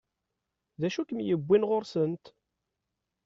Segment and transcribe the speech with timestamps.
[0.79, 2.25] D acu i k-yewwin ɣur-sent?